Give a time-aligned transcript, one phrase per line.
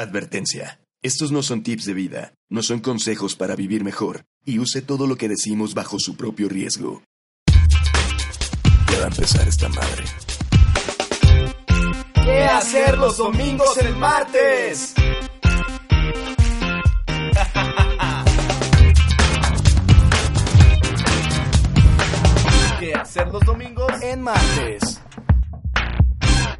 [0.00, 0.80] Advertencia.
[1.02, 5.06] Estos no son tips de vida, no son consejos para vivir mejor, y use todo
[5.06, 7.02] lo que decimos bajo su propio riesgo.
[8.90, 10.04] Ya va a empezar esta madre.
[12.14, 14.94] ¿Qué hacer los domingos el martes?
[22.80, 23.92] ¿Qué hacer los domingos?
[24.00, 24.98] En martes.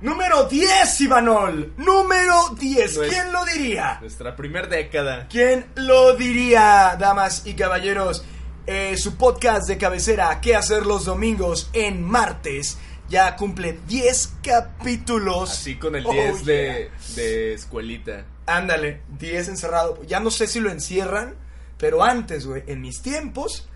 [0.00, 1.74] Número 10, Ivanol.
[1.76, 2.96] Número 10.
[2.96, 3.98] Pues- ¿Quién lo diría?
[4.00, 5.26] Nuestra primer década.
[5.28, 8.24] ¿Quién lo diría, damas y caballeros?
[8.66, 12.78] Eh, su podcast de cabecera, ¿Qué hacer los domingos en martes?
[13.08, 15.50] Ya cumple 10 capítulos.
[15.50, 16.54] Así con el Oh, 10 yeah.
[16.54, 18.24] de, de escuelita.
[18.46, 20.00] Ándale, 10 encerrado.
[20.06, 21.34] Ya no sé si lo encierran,
[21.76, 23.68] pero antes, güey, en mis tiempos,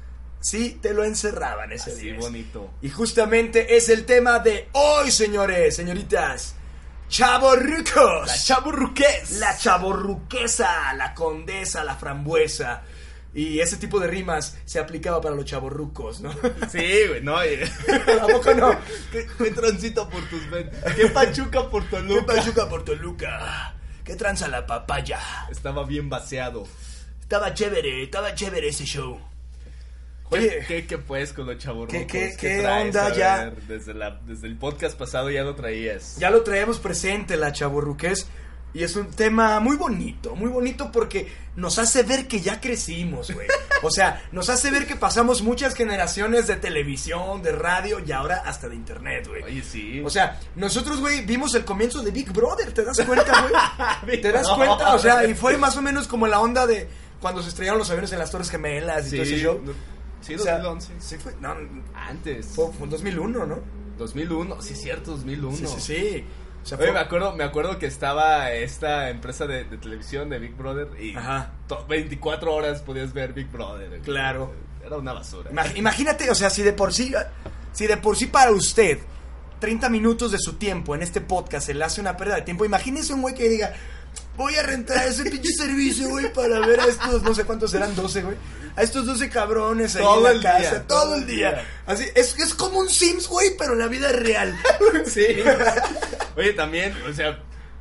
[0.45, 2.19] sí te lo encerraban ese Así 10.
[2.19, 2.71] bonito.
[2.83, 6.55] Y justamente es el tema de hoy, señores, señoritas.
[7.09, 8.27] Chavorrucos.
[8.27, 9.31] La chaburruqués.
[9.39, 12.83] La chaborruquesa, la condesa, la frambuesa.
[13.33, 16.31] Y ese tipo de rimas se aplicaba para los chaborrucos, ¿no?
[16.71, 17.37] Sí, güey, no.
[18.23, 18.79] ¿A poco no?
[19.11, 20.75] ¿Qué, qué transita por tus venas?
[20.95, 22.35] ¿Qué pachuca por ¿Qué Toluca?
[22.35, 23.75] pachuca por Toluca?
[24.05, 25.21] ¿Qué tranza la papaya?
[25.51, 26.67] Estaba bien vaciado.
[27.23, 29.19] Estaba chévere, estaba chévere ese show.
[30.31, 31.93] ¿Qué, Oye, ¿qué, qué pues con los chaburrucos?
[31.97, 32.87] ¿Qué- qué- qué traes?
[32.87, 33.53] onda ya?
[33.69, 36.17] desde, la, desde el podcast pasado ya lo traías.
[36.19, 38.27] ya lo traemos presente la chaborruqués
[38.73, 43.31] y es un tema muy bonito, muy bonito porque nos hace ver que ya crecimos,
[43.31, 43.47] güey.
[43.85, 48.43] O sea, nos hace ver que pasamos muchas generaciones de televisión, de radio y ahora
[48.45, 49.45] hasta de internet, güey.
[49.45, 50.03] Oye, sí.
[50.05, 53.47] O sea, nosotros, güey, vimos el comienzo de Big Brother, ¿te das cuenta,
[54.03, 54.21] güey?
[54.21, 54.95] ¿Te das cuenta?
[54.97, 56.89] O sea, y fue más o menos como la onda de
[57.21, 59.61] cuando se estrellaron los aviones en las Torres Gemelas y sí, todo ese show.
[59.65, 59.94] no-
[60.25, 60.93] sí, O sea, 2011.
[61.01, 61.55] sí fue, no,
[61.95, 62.47] Antes.
[62.47, 63.59] fue, fue en 2001, ¿no?
[63.99, 65.57] 2001, sí es cierto, 2001.
[65.57, 66.25] Sí, sí, sí.
[66.63, 70.31] O sea, Oye, fue- me acuerdo, me acuerdo que estaba esta empresa de, de televisión
[70.31, 71.53] de Big Brother y Ajá.
[71.69, 74.01] to- 24 horas podías ver Big Brother.
[74.01, 74.53] Claro.
[74.85, 75.51] Era una basura.
[75.51, 77.13] Ima- Imagínate, o sea, si de por sí,
[77.73, 78.99] si de por sí para usted
[79.61, 82.65] 30 minutos de su tiempo en este podcast se le hace una pérdida de tiempo,
[82.67, 83.73] imagínese un güey que diga,
[84.37, 87.95] voy a rentar ese pinche servicio, güey, para ver a estos, no sé cuántos serán,
[87.95, 88.37] 12, güey,
[88.77, 91.51] a estos 12 cabrones ahí Todo en la casa, día, todo, todo el día.
[91.53, 91.65] día.
[91.87, 94.57] Así, es, es como un Sims, güey, pero en la vida real.
[95.07, 95.27] Sí.
[96.37, 97.39] Oye, también, o sea,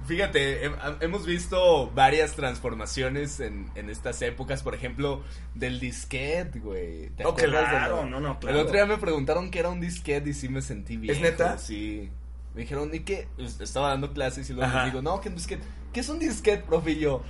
[0.08, 0.72] fíjate, he-
[1.02, 5.24] hemos visto varias transformaciones en, en estas épocas, por ejemplo,
[5.56, 7.10] del disquete, güey.
[7.16, 8.56] ¿Te Oh, acuerdas de claro, lo- no, no, claro.
[8.58, 11.20] El otro día me preguntaron qué era un disquete y sí me sentí bien.
[11.22, 11.58] neta?
[11.58, 12.12] Sí.
[12.56, 13.28] Me dijeron, ¿y qué?
[13.36, 14.84] Pues, Estaba dando clases y luego Ajá.
[14.86, 15.64] les digo, no, que un disquete.
[15.92, 16.92] ¿Qué es un disquete, profe?
[16.92, 17.22] Y yo,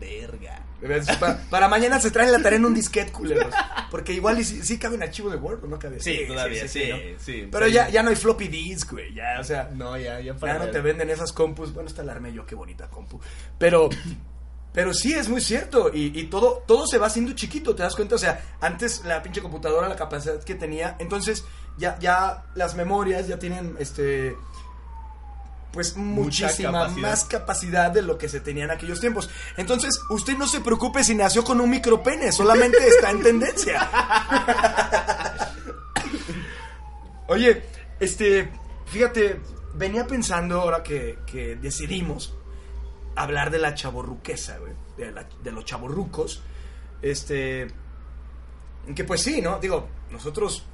[0.00, 0.64] verga.
[1.18, 3.52] Pa- para, mañana se traen la tarea en un disquete, culeros.
[3.90, 5.98] Porque igual y sí, sí cabe en archivo de Word o no cabe.
[6.00, 6.96] Sí, todavía, sí, ¿no?
[7.18, 7.48] sí.
[7.50, 9.70] Pero ya, ya no hay floppy disk, güey, ya, o sea...
[9.74, 11.72] No, ya, ya Ya no te venden esas compus.
[11.74, 13.18] Bueno, esta la armé yo, qué bonita compu.
[13.58, 13.88] Pero,
[14.72, 15.90] pero sí, es muy cierto.
[15.92, 18.14] Y, y todo, todo se va haciendo chiquito, ¿te das cuenta?
[18.14, 20.94] O sea, antes la pinche computadora, la capacidad que tenía.
[21.00, 21.44] Entonces,
[21.76, 24.36] ya, ya las memorias ya tienen este.
[25.78, 27.08] Pues muchísima capacidad.
[27.08, 29.30] más capacidad de lo que se tenía en aquellos tiempos.
[29.56, 33.88] Entonces, usted no se preocupe si nació con un micropene, solamente está en tendencia.
[37.28, 37.62] Oye,
[38.00, 38.50] este,
[38.86, 39.40] fíjate,
[39.74, 42.34] venía pensando ahora que, que decidimos
[43.14, 46.42] hablar de la chaborruquesa, güey, de, la- de los chaborrucos,
[47.02, 47.68] este,
[48.96, 49.58] que pues sí, ¿no?
[49.60, 50.64] Digo, nosotros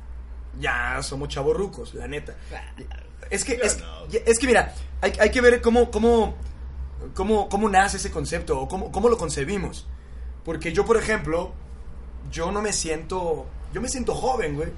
[0.58, 2.36] ya somos chaborrucos, la neta.
[3.30, 3.78] Es que, es,
[4.26, 6.34] es que mira, hay, hay que ver cómo, cómo,
[7.14, 9.86] cómo, cómo nace ese concepto o cómo, cómo lo concebimos.
[10.44, 11.52] Porque yo, por ejemplo,
[12.30, 14.68] yo no me siento, yo me siento joven, güey.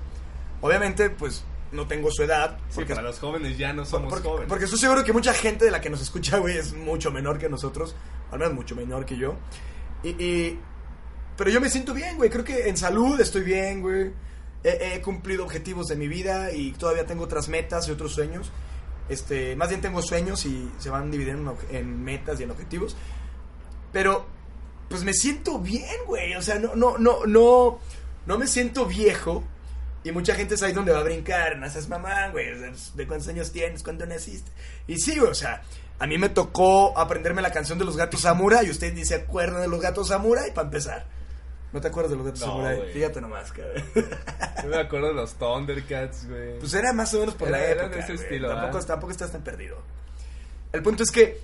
[0.61, 2.59] Obviamente, pues, no tengo su edad.
[2.69, 4.49] Sí, porque para los jóvenes ya no somos porque, jóvenes.
[4.49, 7.39] porque estoy seguro que mucha gente de la que nos escucha, güey, es mucho menor
[7.39, 7.95] que nosotros.
[8.31, 9.35] Al menos mucho menor que yo.
[10.03, 10.59] Y, y-
[11.37, 12.31] pero yo me siento bien, güey.
[12.31, 14.11] Creo que en salud estoy bien, güey.
[14.65, 18.51] He, cumplido objetivos de mi vida y todavía tengo otras metas y otros sueños.
[19.09, 22.97] Este, más bien tengo sueños y se van dividiendo en, metas y en objetivos.
[23.93, 24.27] Pero,
[24.89, 26.35] pues me siento bien, güey.
[26.35, 27.79] O sea, no, no, no, no,
[28.27, 29.45] no me siento viejo.
[30.03, 31.59] Y mucha gente es ahí donde va a brincar.
[31.59, 32.47] No mamá, güey.
[32.95, 33.83] ¿De cuántos años tienes?
[33.83, 34.51] ¿Cuándo naciste?
[34.87, 35.63] Y sí, o sea,
[35.99, 39.15] A mí me tocó aprenderme la canción de los gatos Samurai y usted ni se
[39.15, 41.16] acuerda de los gatos Samurai para empezar.
[41.77, 42.91] ¿No te acuerdas de los gatos No, Samurai?
[42.91, 43.85] Fíjate nomás, cabrón.
[44.63, 46.59] Yo me acuerdo de los Thundercats, güey.
[46.59, 47.97] Pues era más o menos por la Era- época.
[47.97, 48.25] de ese güey.
[48.25, 48.87] estilo, tampoco, ¿ah?
[48.87, 49.77] tampoco estás tan perdido.
[50.73, 51.39] El punto es que,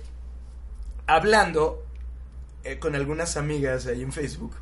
[1.05, 1.85] hablando
[2.63, 4.55] eh, con algunas amigas ahí en Facebook,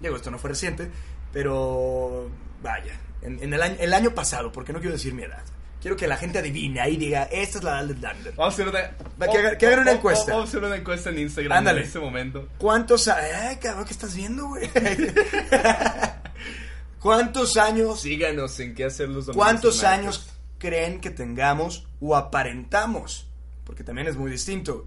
[0.00, 0.90] digo, esto no fue reciente,
[1.32, 2.28] pero
[2.62, 2.92] vaya,
[3.22, 5.44] en, en el, año, el año pasado, porque no quiero decir mi edad.
[5.80, 8.34] Quiero que la gente adivine ahí diga, esta es la del Lander.
[8.34, 9.56] Vamos a hacer una...
[9.58, 10.32] Que hagan una encuesta.
[10.32, 11.80] Vamos a hacer una encuesta en Instagram Ándale.
[11.80, 12.48] en este momento.
[12.58, 13.30] ¿Cuántos años?
[13.40, 14.68] Ay, cabrón, ¿qué estás viendo, güey?
[17.00, 20.28] ¿Cuántos años Síganos en qué hacer los domingos ¿Cuántos años
[20.58, 23.28] creen que tengamos o aparentamos?
[23.64, 24.86] Porque también es muy distinto.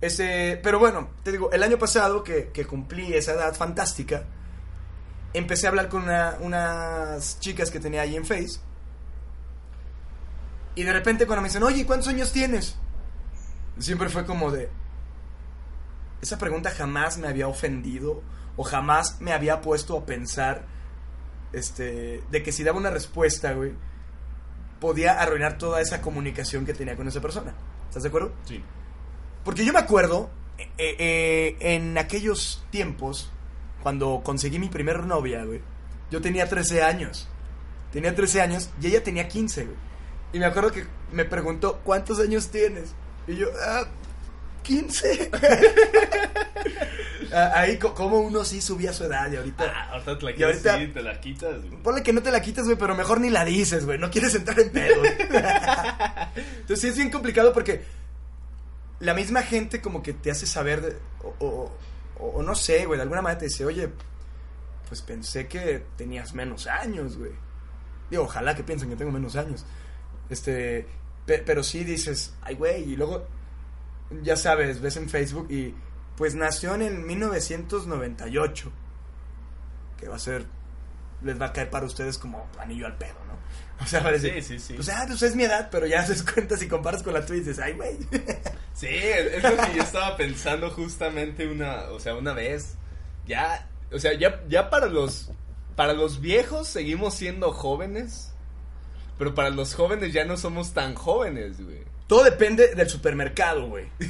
[0.00, 4.24] Ese, pero bueno, te digo, el año pasado que, que cumplí esa edad fantástica,
[5.32, 8.60] empecé a hablar con una- unas chicas que tenía ahí en Face.
[10.74, 12.76] Y de repente cuando me dicen, oye, ¿cuántos años tienes?
[13.78, 14.70] Siempre fue como de...
[16.20, 18.22] Esa pregunta jamás me había ofendido
[18.56, 20.64] o jamás me había puesto a pensar
[21.52, 23.72] este, de que si daba una respuesta, güey,
[24.80, 27.54] podía arruinar toda esa comunicación que tenía con esa persona.
[27.88, 28.32] ¿Estás de acuerdo?
[28.44, 28.62] Sí.
[29.44, 33.30] Porque yo me acuerdo, eh, eh, en aquellos tiempos,
[33.82, 35.60] cuando conseguí mi primer novia, güey,
[36.10, 37.28] yo tenía 13 años.
[37.92, 39.76] Tenía 13 años y ella tenía 15, güey.
[40.32, 42.94] Y me acuerdo que me preguntó, ¿cuántos años tienes?
[43.26, 43.84] Y yo, ah,
[44.62, 45.30] 15.
[47.32, 49.64] Ah, Ahí co- como uno sí subía su edad y ahorita...
[49.66, 51.82] Ah, ahorita te la quitas, ahorita- sí, te la quitas, güey.
[51.82, 53.98] Ponle que no te la quites, güey, pero mejor ni la dices, güey.
[53.98, 55.02] No quieres entrar en pedo.
[56.36, 57.82] Entonces sí es bien complicado porque
[59.00, 61.72] la misma gente como que te hace saber, de- o, o-
[62.20, 63.88] o- o no sé, güey, de alguna manera te dice, oye,
[64.88, 67.32] pues pensé que tenías menos años, güey.
[68.10, 69.64] Digo, ojalá que piensen que tengo menos años.
[70.30, 70.86] Este,
[71.26, 73.26] pe- pero sí dices, ay, güey, y luego,
[74.22, 75.74] ya sabes, ves en Facebook y
[76.16, 78.72] pues nació en el 1998.
[79.98, 80.46] Que va a ser
[81.22, 83.34] les va a caer para ustedes como anillo al pedo, ¿no?
[83.82, 84.34] O sea, parece.
[84.40, 84.74] Sí, sí, sí.
[84.74, 87.38] Pues, ah, pues es mi edad, pero ya haces cuenta si comparas con la tuya
[87.38, 87.96] y dices, ay, güey.
[88.74, 92.74] Sí, es lo que yo estaba pensando justamente una, o sea, una vez.
[93.24, 95.30] Ya, o sea, ya, ya para los,
[95.76, 98.33] para los viejos seguimos siendo jóvenes,
[99.18, 101.78] pero para los jóvenes ya no somos tan jóvenes, güey.
[102.06, 103.86] Todo depende del supermercado, güey.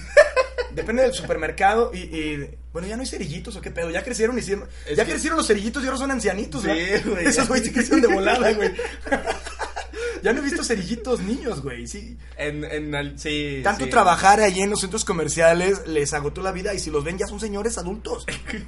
[0.74, 3.90] Depende del supermercado y, y- Bueno, ya no hay cerillitos o qué pedo.
[3.90, 4.68] Ya crecieron y hicieron.
[4.96, 6.68] Ya que- crecieron los cerillitos y ahora son ancianitos, Sí,
[7.04, 7.44] güey, Esos ya.
[7.44, 8.72] güeyes sí crecieron de volada, güey.
[10.24, 11.86] ya no he visto cerillitos niños, güey.
[11.86, 12.16] Sí.
[12.38, 13.90] En, sí, Tanto sí.
[13.90, 17.26] trabajar ahí en los centros comerciales les agotó la vida y si los ven ya
[17.26, 18.24] son señores adultos.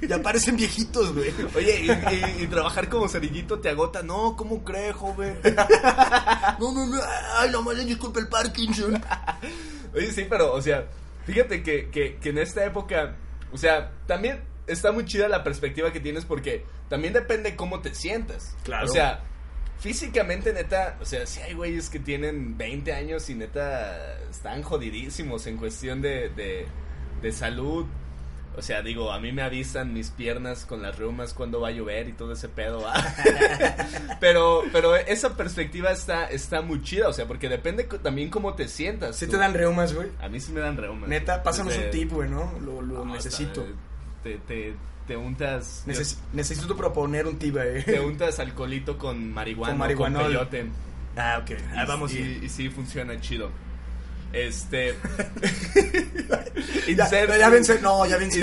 [0.07, 1.33] Ya parecen viejitos, güey.
[1.55, 4.03] Oye, y, y- y trabajar como cerillito te agota.
[4.03, 5.39] No, ¿cómo cree, joven?
[6.59, 6.99] No, no, no.
[7.37, 9.01] Ay, no le disculpe el Parkinson.
[9.95, 10.85] Oye, sí, pero, o sea,
[11.25, 13.15] fíjate que, que, que en esta época,
[13.51, 17.95] o sea, también está muy chida la perspectiva que tienes porque también depende cómo te
[17.95, 18.55] sientas.
[18.63, 18.85] Claro.
[18.85, 19.23] O sea,
[19.79, 25.47] físicamente, neta, o sea, sí hay güeyes que tienen 20 años y neta están jodidísimos
[25.47, 26.65] en cuestión de, de,
[27.21, 27.85] de salud.
[28.55, 31.71] O sea, digo, a mí me avisan mis piernas con las reumas cuando va a
[31.71, 32.81] llover y todo ese pedo.
[32.81, 32.93] ¿va?
[34.19, 38.67] pero pero esa perspectiva está, está muy chida, o sea, porque depende también cómo te
[38.67, 39.15] sientas.
[39.15, 39.33] ¿Sí tú.
[39.33, 40.09] te dan reumas, güey?
[40.19, 41.07] A mí sí me dan reumas.
[41.07, 42.51] Neta, pásanos Desde- un tip, güey, ¿no?
[42.59, 43.61] Lo, lo No, necesito.
[43.61, 43.77] está-
[44.23, 44.73] Te, te,
[45.07, 45.83] te untas.
[45.87, 47.39] Neces- necesito proponer un
[47.85, 47.99] Te eh.
[48.05, 49.71] untas alcoholito con marihuana.
[49.71, 49.77] Con
[50.13, 50.65] peyote.
[51.15, 51.51] Ah, ok.
[51.75, 52.43] Ah, Y- vamos y, bien.
[52.43, 53.49] y sí funciona chido.
[54.33, 54.95] Este.
[56.87, 58.39] Ya, Insert- ya vence, no, ya vence.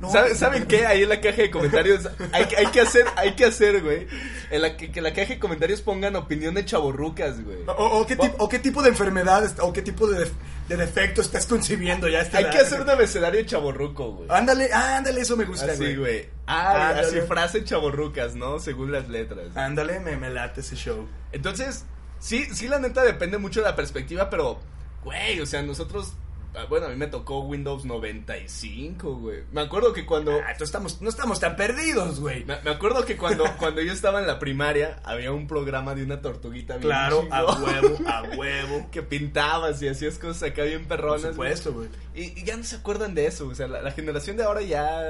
[0.00, 0.10] No.
[0.10, 0.86] ¿Saben, ¿Saben qué?
[0.86, 4.06] Ahí en la caja de comentarios hay, que- hay que hacer, hay que hacer, güey.
[4.50, 7.58] En la que, que la caja de comentarios pongan opinión de chaborrucas, güey.
[7.66, 10.28] O, o qué tipo, o qué tipo de enfermedad o qué tipo de,
[10.68, 12.20] de defecto estás concibiendo ya.
[12.22, 12.82] esta Hay edad, que hacer güey?
[12.82, 14.28] un abecedario chaborruco, güey.
[14.30, 16.28] Ándale, ándale, eso me gusta, Así, güey.
[16.46, 17.06] Ah, Ándale.
[17.08, 18.58] así frase chaborrucas, ¿no?
[18.58, 19.56] Según las letras.
[19.56, 21.08] Ándale, me, me late ese show.
[21.32, 21.84] Entonces,
[22.18, 24.60] sí, sí, la neta depende mucho de la perspectiva, pero,
[25.04, 26.14] güey, o sea, nosotros,
[26.54, 29.40] ah, bueno, a mí me tocó Windows 95, güey.
[29.52, 32.44] Me acuerdo que cuando, Ah, entonces estamos, no estamos tan perdidos, güey.
[32.44, 36.02] me, me acuerdo que cuando, cuando yo estaba en la primaria, había un programa de
[36.02, 38.88] una tortuguita bien Claro, a huevo, a huevo.
[38.90, 41.30] Que pintabas y hacías cosas acá bien Por perronas.
[41.30, 41.88] supuesto, güey.
[42.14, 44.62] Y, y ya no se acuerdan de eso, o sea, la, la generación de ahora
[44.62, 45.00] ya,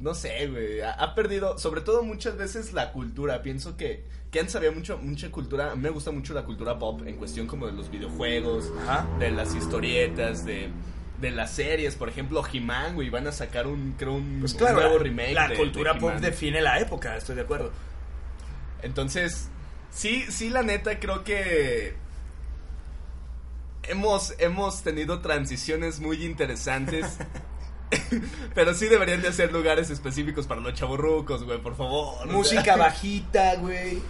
[0.00, 4.40] no sé, güey, ha, ha perdido, sobre todo muchas veces la cultura, pienso que, que
[4.40, 7.46] antes había mucho, mucha cultura, a mí me gusta mucho la cultura pop en cuestión
[7.46, 9.06] como de los videojuegos, Ajá.
[9.18, 10.68] de las historietas, de,
[11.20, 14.60] de las series, por ejemplo, He-Man, güey, van a sacar un, creo, un, Pues un
[14.74, 15.32] nuevo remake.
[15.34, 17.72] la de- cultura de pop define la época, estoy de acuerdo.
[18.82, 19.48] Entonces,
[19.90, 21.94] sí, sí, la neta, creo que
[23.84, 27.16] hemos, hemos tenido transiciones muy interesantes.
[28.54, 32.26] Pero sí deberían de hacer lugares específicos para los chavorrucos, güey, por favor.
[32.30, 34.02] Música bajita, güey.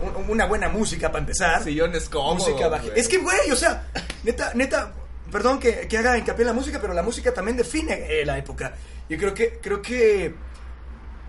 [0.00, 1.62] Un- Una buena música para empezar.
[1.64, 2.48] Sillones cómodos.
[2.48, 2.92] música güey.
[2.96, 3.86] Es que, güey, o sea,
[4.24, 4.92] neta, neta,
[5.30, 8.38] perdón que, que haga hincapié en la música, pero la música también define eh, la
[8.38, 8.74] época.
[9.08, 10.34] Yo creo que, creo que...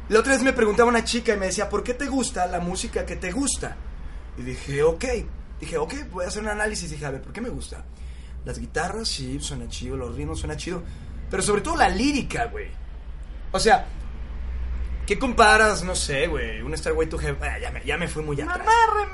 [0.09, 2.59] La otra vez me preguntaba una chica y me decía, ¿por qué te gusta la
[2.59, 3.75] música que te gusta?
[4.38, 5.05] Y dije, ok.
[5.59, 6.89] Dije, ok, voy a hacer un análisis.
[6.89, 7.83] Dije, a ver, ¿por qué me gusta?
[8.45, 10.81] Las guitarras, sí, suena chido, los ritmos suena chido.
[11.29, 12.67] Pero sobre todo la lírica, güey.
[13.51, 13.85] O sea,
[15.09, 15.83] ¿qué comparas?
[15.83, 16.61] No sé, güey.
[16.61, 17.39] Un Starway to Heaven.
[17.41, 18.59] Ah, ya, me, ya me fui muy atrás.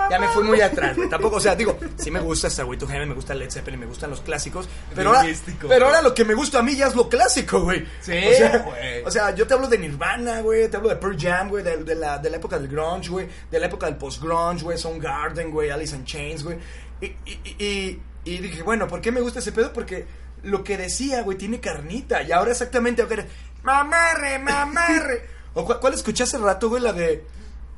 [0.09, 1.07] Ya me fui muy atrás, güey.
[1.09, 3.85] Tampoco, o sea, digo, sí me gusta Starway to Heaven, me gusta Led Zeppelin, me
[3.85, 4.67] gustan los clásicos.
[4.93, 7.61] Pero, ahora, místico, pero ahora lo que me gusta a mí ya es lo clásico,
[7.61, 7.85] güey.
[8.01, 9.03] Sí, o sea, güey.
[9.05, 10.67] O sea, yo te hablo de Nirvana, güey.
[10.69, 11.63] Te hablo de Pearl Jam, güey.
[11.63, 13.27] De, de la, de la época del grunge, güey.
[13.49, 14.77] De la época del post-grunge, güey.
[14.77, 15.69] Soundgarden, güey.
[15.69, 16.57] Alice in Chains, güey.
[16.99, 19.71] Y, y, y, y- y dije, bueno, ¿por qué me gusta ese pedo?
[19.71, 20.05] Porque
[20.43, 22.21] lo que decía, güey, tiene carnita.
[22.23, 23.23] Y ahora exactamente, ahora,
[23.63, 25.29] mamarre, mamarre.
[25.55, 26.81] ¿O cuál, cuál escuché hace rato, güey?
[26.83, 27.25] La de...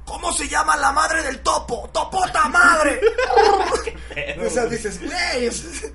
[0.05, 1.89] ¿Cómo se llama la madre del topo?
[1.93, 2.99] ¡Topota madre!
[4.45, 5.93] o sea, dices, güey, es- es-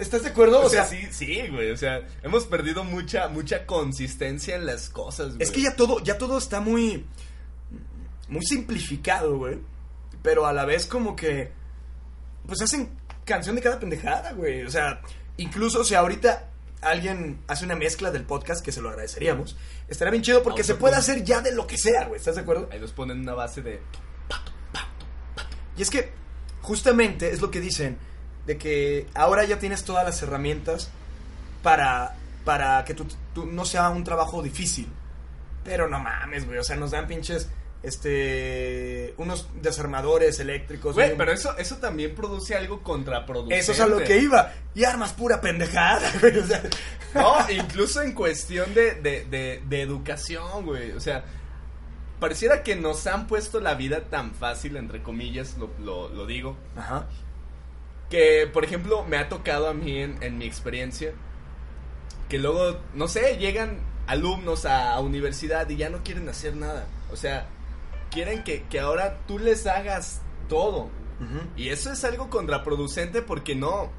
[0.00, 0.62] ¿estás de acuerdo?
[0.62, 1.70] O sea, sí, sí, güey.
[1.70, 5.42] O sea, hemos perdido mucha, mucha consistencia en las cosas, güey.
[5.42, 7.06] Es que ya todo, ya todo está muy.
[8.28, 9.58] Muy simplificado, güey.
[10.22, 11.52] Pero a la vez como que.
[12.46, 12.90] Pues hacen
[13.24, 14.62] canción de cada pendejada, güey.
[14.64, 15.00] O sea,
[15.36, 16.49] incluso si ahorita
[16.82, 19.56] alguien hace una mezcla del podcast, que se lo agradeceríamos,
[19.88, 22.18] estaría bien chido porque se puede hacer ya de lo que sea, güey.
[22.18, 22.68] ¿Estás de acuerdo?
[22.72, 23.80] Ahí nos ponen una base de.
[25.76, 26.12] Y es que
[26.62, 27.96] justamente es lo que dicen,
[28.46, 30.90] de que ahora ya tienes todas las herramientas
[31.62, 34.88] para, para que tu, tu- no sea un trabajo difícil.
[35.64, 37.48] Pero no mames, güey, o sea, nos dan pinches,
[37.82, 40.94] este, unos desarmadores eléctricos.
[40.94, 43.58] Güey, pero eso, eso también produce algo contraproducente.
[43.58, 44.52] Eso es a lo que iba.
[44.74, 46.38] Y armas pura pendejada, güey.
[46.38, 46.62] O sea,
[47.14, 50.92] No, incluso en cuestión de, de, de, de educación, güey.
[50.92, 51.24] O sea,
[52.18, 56.56] pareciera que nos han puesto la vida tan fácil, entre comillas, lo, lo, lo digo.
[56.76, 57.06] Ajá.
[58.10, 61.12] Que, por ejemplo, me ha tocado a mí en, en mi experiencia
[62.30, 66.86] que luego, no sé, llegan alumnos a, a universidad y ya no quieren hacer nada.
[67.12, 67.46] O sea,
[68.10, 70.90] quieren que, que ahora tú les hagas todo.
[71.54, 73.90] Y eso es algo contraproducente porque no.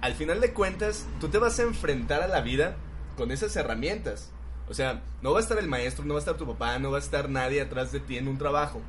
[0.00, 2.76] Al final de cuentas, tú te vas a enfrentar a la vida
[3.16, 4.30] con esas herramientas.
[4.68, 6.90] O sea, no va a estar el maestro, no va a estar tu papá, no
[6.90, 8.80] va a estar nadie atrás de ti en un trabajo.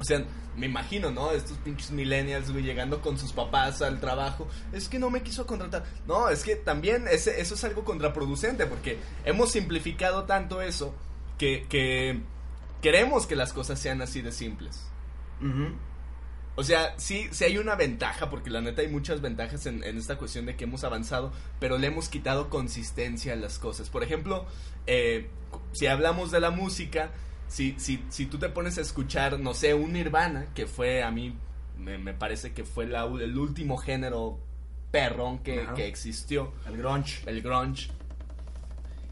[0.00, 0.24] O sea,
[0.56, 1.30] me imagino, ¿no?
[1.32, 4.48] Estos pinches millennials, güey, llegando con sus papás al trabajo.
[4.72, 5.84] Es que no me quiso contratar.
[6.06, 10.94] No, es que también ese, eso es algo contraproducente porque hemos simplificado tanto eso
[11.38, 12.22] que, que
[12.84, 14.90] queremos que las cosas sean así de simples.
[16.56, 19.96] O sea, sí, sí hay una ventaja, porque la neta hay muchas ventajas en, en
[19.96, 23.88] esta cuestión de que hemos avanzado, pero le hemos quitado consistencia a las cosas.
[23.88, 24.44] Por ejemplo,
[24.86, 25.30] eh,
[25.72, 27.10] si hablamos de la música,
[27.48, 31.10] si, si, si tú te pones a escuchar, no sé, un Nirvana, que fue a
[31.10, 31.34] mí,
[31.78, 34.38] me, me parece que fue la- el último género
[34.92, 37.22] perrón que, que existió, El grunge.
[37.28, 37.90] el grunge.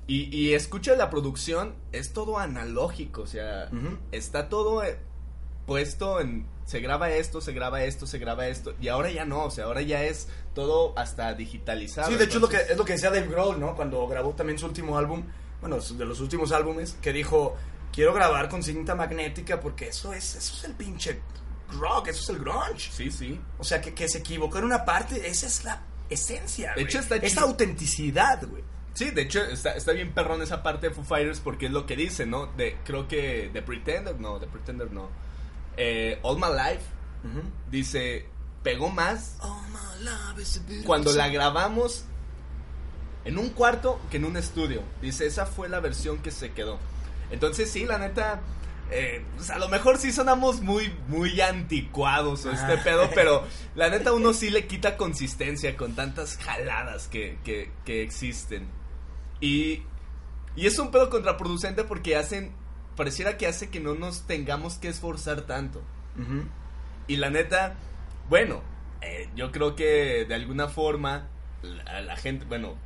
[0.07, 3.99] Y, y escucha la producción, es todo analógico, o sea, Ujú.
[4.11, 4.99] está todo eh,
[5.67, 9.45] puesto en se graba esto, se graba esto, se graba esto y ahora ya no,
[9.45, 12.09] o sea, ahora ya es todo hasta digitalizado.
[12.11, 13.75] Sí, de hecho es lo, que, entonces- es lo que decía Dave Grohl, ¿no?
[13.77, 15.25] Cuando grabó también su último álbum,
[15.61, 17.57] bueno, de los últimos álbumes, que dijo,
[17.93, 21.21] quiero grabar con cinta magnética porque eso es, eso es el pinche
[21.79, 22.91] rock, eso es el grunge.
[22.93, 23.41] Sí, sí.
[23.59, 26.85] O sea, que, que se equivocó en una parte, esa es la esencia, De güey.
[26.87, 28.63] hecho, está Esa autenticidad, güey.
[28.95, 31.87] Sí, de hecho está, está bien perrón esa parte de Foo Fighters porque es lo
[31.87, 32.47] que dice, ¿no?
[32.57, 35.09] De creo que The Pretender, no, The Pretender no.
[35.77, 36.85] Eh, All My Life
[37.71, 38.27] dice
[38.63, 39.37] pegó más
[40.85, 42.05] cuando la grabamos
[43.25, 44.83] en un cuarto que en un estudio.
[45.01, 46.79] Dice, esa fue la versión que se quedó.
[47.31, 48.41] Entonces sí, la neta,
[48.91, 52.81] eh, pues, a lo mejor sí sonamos muy, muy anticuados o este Ah.
[52.85, 53.45] pedo, pero
[53.75, 58.67] la neta uno sí le quita consistencia con tantas jaladas que, que, que existen.
[59.43, 59.83] Y,
[60.57, 62.53] y es un pedo contraproducente porque hacen,
[62.97, 65.83] pareciera que hace que no nos tengamos que esforzar tanto.
[67.09, 67.75] Y la neta,
[68.31, 68.63] bueno,
[69.01, 71.29] eh, yo creo que de alguna forma
[71.63, 72.77] la, la gente, bueno,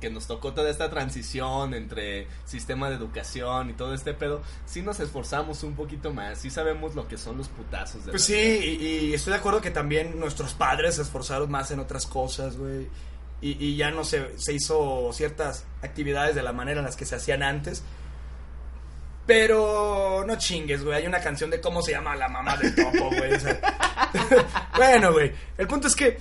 [0.00, 4.82] que nos tocó toda esta transición entre sistema de educación y todo este pedo, sí
[4.82, 8.06] nos esforzamos un poquito más, sí sabemos lo que son los putazos.
[8.06, 11.70] De Pues la sí, y estoy de acuerdo que también nuestros padres se esforzaron más
[11.70, 12.88] en otras cosas, güey.
[13.42, 17.04] Y, y ya no se, se hizo ciertas actividades de la manera en las que
[17.04, 17.82] se hacían antes.
[19.26, 20.96] Pero no chingues, güey.
[20.98, 23.32] Hay una canción de cómo se llama la mamá del topo, güey.
[23.34, 23.60] o sea.
[24.76, 25.32] bueno, güey.
[25.58, 26.18] El punto es que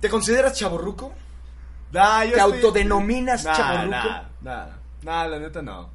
[0.00, 1.12] ¿Te consideras chaborruco?
[1.92, 3.90] Nah, yo ¿Te estoy- autodenominas Nah, chavorruco?
[3.90, 4.66] Nah, nah,
[5.02, 5.90] nah, la neta no.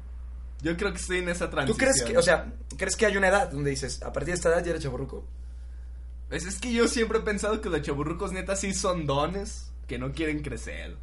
[0.62, 1.76] Yo creo que estoy en esa transición.
[1.76, 2.46] ¿Tú crees que, o sea,
[2.76, 5.26] crees que hay una edad donde dices, a partir de esta edad ya eres chaborruco?
[6.28, 9.98] Pues es que yo siempre he pensado que los chaburrucos neta sí son dones que
[9.98, 10.96] no quieren crecer.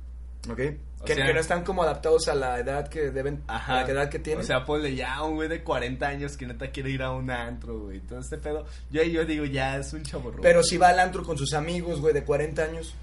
[0.49, 0.59] ¿Ok?
[1.01, 3.87] O Que, sea- que no están como adaptados a la edad que deben, a la
[3.89, 4.43] edad que tienen.
[4.43, 7.11] O sea, ponle ya a un güey de 40 años que neta quiere ir a
[7.11, 7.99] un antro, güey.
[7.99, 8.65] Todo este pedo.
[8.91, 10.41] Yo, yo digo, ya es un chaburruco.
[10.43, 12.95] pero si va al antro con sus amigos, güey, de 40 años.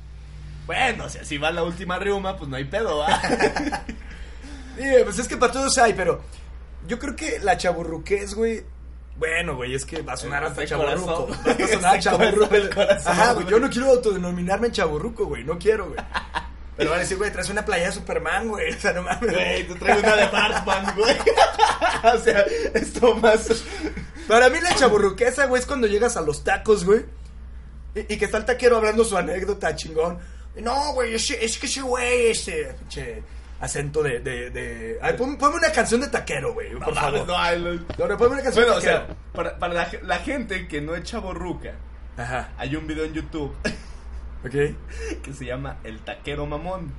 [0.67, 3.21] Bueno, o sea, si va a la última riuma, pues no hay pedo, ¿va?
[4.77, 6.23] Sí, pues es que para todos hay, pero
[6.89, 8.63] yo creo que la chaburruquez, güey.
[9.23, 11.29] Bueno, güey, es que va a sonar hasta chaburruco.
[11.47, 16.01] Va a sonar corazón, Ajá, güey, yo no quiero autodenominarme chaburruco, güey, no quiero, güey.
[16.77, 18.73] Pero van a decir, güey, traes una playa de Superman, güey.
[18.73, 19.33] O sea, no mames.
[19.33, 21.17] Güey, tú traes una de Batman, güey.
[22.15, 23.63] o sea, esto más...
[24.27, 27.05] Para mí la chaburruqueza, güey, es cuando llegas a los tacos, güey.
[27.95, 30.19] Y, y que está el taquero hablando su anécdota chingón.
[30.57, 33.23] No, güey, es, es que ese güey, ese pinche
[33.63, 34.21] acento de...
[34.21, 34.99] de, de...
[35.01, 37.27] Ay, pon- ponme una canción de taquero, güey, por No favor.
[37.27, 39.17] no, No, no, ponme una canción Bueno, o de sea, taquero.
[39.33, 41.73] para, para la, la gente que no es chaborruca,
[42.17, 43.55] Ajá, hay un video en YouTube
[44.45, 45.23] ok.
[45.23, 46.93] que se llama El Taquero Mamón.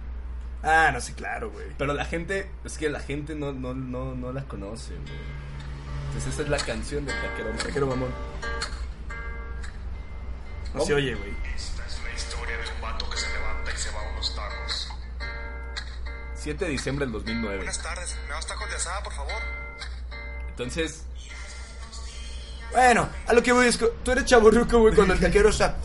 [0.63, 1.65] Ah, no, sí, claro, güey.
[1.77, 5.43] Pero la gente, es que la gente no, no, no, no la conoce, güey.
[6.08, 7.63] Entonces esa es la canción del Taquero Mamón.
[7.65, 8.10] Taquero mamón.
[10.74, 10.86] No ¿Cómo?
[10.86, 11.32] se oye, güey.
[16.43, 17.55] 7 de diciembre del 2009.
[17.57, 19.33] Buenas tardes, ¿me das tacos de asada, por favor?
[20.50, 21.03] Entonces,
[22.71, 25.77] Bueno, a lo que voy es que tú eres chaburruco, güey, cuando el taquero está...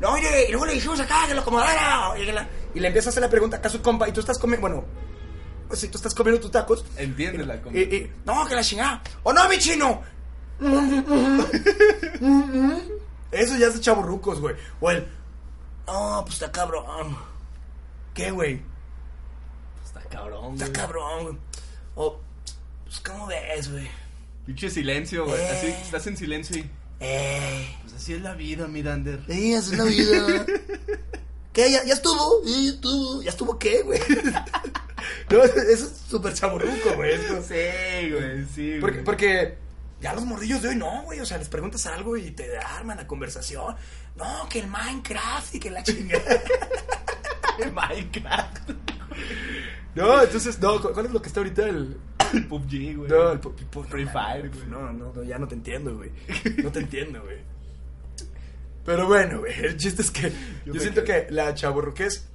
[0.00, 2.16] No, oye, y luego le dijimos acá que lo acomodara.
[2.18, 4.20] Y, la- y le empieza a hacer la pregunta acá a su compa y tú
[4.20, 4.68] estás comiendo...
[4.68, 4.84] Bueno,
[5.68, 6.84] pues si tú estás comiendo tus tacos...
[6.96, 9.02] entiende la Y, y- no, que la chingada.
[9.22, 10.02] ¡Oh, no, mi chino!
[13.32, 14.54] Eso ya es de chaburrucos, güey.
[14.80, 15.08] O el...
[15.86, 17.16] No, pues está cabrón.
[18.14, 18.62] ¿Qué, güey?
[20.16, 20.72] Está cabrón, Está güey.
[20.72, 21.36] cabrón, güey.
[21.94, 22.20] O...
[22.84, 23.88] Pues, ¿cómo ves, güey?
[24.46, 25.40] Pinche silencio, güey.
[25.40, 25.48] Eh.
[25.50, 26.70] Así, estás en silencio y...
[27.00, 27.76] Eh...
[27.82, 29.20] Pues así es la vida, Mirander.
[29.28, 30.46] Sí, así es la vida.
[31.52, 31.70] ¿Qué?
[31.72, 32.42] ¿Ya, ya estuvo?
[32.44, 33.22] Ya estuvo.
[33.22, 33.98] ¿Ya estuvo qué, güey?
[35.30, 37.14] no, eso es súper chaburruco, güey.
[37.14, 37.42] esto.
[37.42, 38.80] Sí, güey, sí, güey.
[38.80, 39.58] Porque, porque
[40.00, 41.20] ya los morrillos de hoy no, güey.
[41.20, 43.74] O sea, les preguntas algo y te arman la conversación.
[44.16, 46.42] No, que el Minecraft y que la chingada.
[47.72, 48.70] Minecraft.
[49.96, 50.80] No, entonces, no.
[50.80, 51.96] ¿cu- ¿Cuál es lo que está ahorita el.
[52.32, 53.08] El PUBG, güey.
[53.10, 54.66] No, el pu- pu- Free Fire, güey.
[54.66, 56.10] No, no, no, ya no te entiendo, güey.
[56.62, 57.38] No te entiendo, güey.
[58.84, 59.52] Pero bueno, güey.
[59.64, 60.32] El chiste es que
[60.64, 62.28] yo, siento quedé- que la chaburruquez.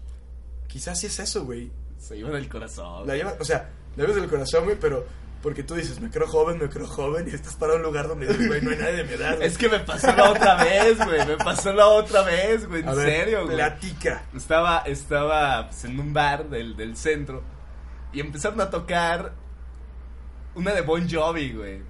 [0.67, 1.71] Quizás sí es eso, güey.
[1.97, 3.06] Se lleva del corazón.
[3.08, 5.06] La llevas, o sea, la llevas del corazón, güey, pero
[5.41, 8.27] porque tú dices, me creo joven, me creo joven, y estás para un lugar donde
[8.27, 9.36] dices, güey, no hay nadie de mi edad.
[9.38, 9.47] güey.
[9.47, 11.25] Es que me pasó la otra vez, güey.
[11.25, 12.82] Me pasó la otra vez, güey.
[12.82, 13.56] En A ver, serio, güey.
[13.56, 14.23] Platica.
[14.36, 17.43] Estaba, estaba pues, en un bar del, del centro
[18.13, 19.34] y empezaron a tocar
[20.54, 21.82] una de Bon Jovi, güey.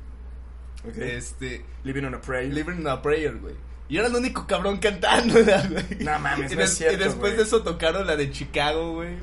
[0.98, 2.54] Este, Living on a Prayer.
[2.54, 3.56] Living on a Prayer, güey.
[3.90, 5.98] Y era el único cabrón cantando, güey.
[6.00, 7.36] No mames, y, no es cierto, y después güey.
[7.38, 9.18] de eso tocaron la de Chicago, güey.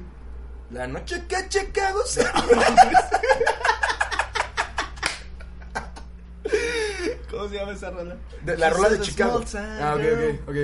[0.71, 2.23] La noche que Chicago se...
[7.49, 8.17] ¿Cómo se llama esa rola?
[8.45, 9.43] De- la rola de Chicago.
[9.55, 10.03] Ah, ok,
[10.45, 10.57] ok, ok.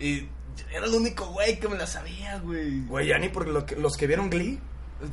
[0.00, 0.28] Y
[0.72, 2.80] era el único güey que me la sabía, güey.
[2.86, 4.58] Güey, ya ni por lo que- los que vieron Glee.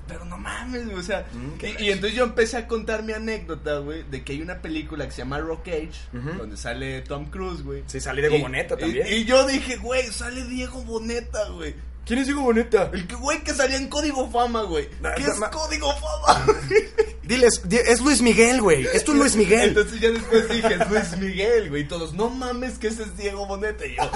[0.08, 1.26] Pero no mames, güey, o sea.
[1.34, 4.62] Mm, y, y entonces yo empecé a contar mi anécdota, güey, de que hay una
[4.62, 6.38] película que se llama Rock Age, Ujú.
[6.38, 7.84] donde sale Tom Cruise, güey.
[7.88, 9.06] Sí, salí de Y- Boneta también.
[9.10, 11.76] Y, yo dije, güey, sale Diego Boneta, güey.
[12.06, 12.90] ¿Quién es Diego Boneta?
[12.94, 14.88] El que, güey, que salía en Código Fama, güey.
[15.18, 16.46] ¿Qué es Código Fama?
[17.32, 18.86] Diles, di- es Luis Miguel, güey.
[18.94, 19.70] Es tu Luis Miguel.
[19.70, 21.84] Entonces ya después dije, es Luis Miguel, güey.
[21.84, 23.86] Y todos, no mames que ese es Diego Boneta.
[23.86, 24.12] Y yo,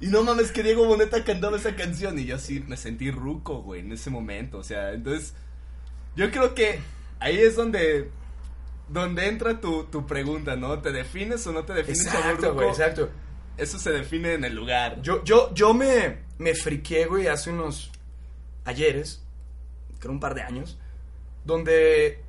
[0.00, 2.18] y no mames que Diego Boneta cantaba esa canción.
[2.18, 4.58] Y yo sí me sentí ruco, güey, en ese momento.
[4.58, 5.34] O sea, entonces,
[6.16, 6.80] yo creo que
[7.20, 8.10] ahí es donde,
[8.88, 10.80] donde entra tu, tu pregunta, ¿no?
[10.80, 13.10] ¿Te defines o no te defines Exacto, güey, exacto.
[13.56, 15.00] Eso se define en el lugar.
[15.02, 17.90] Yo, yo, yo me, me friqué, güey, hace unos
[18.64, 19.22] ayeres,
[20.00, 20.78] creo un par de años,
[21.44, 22.22] donde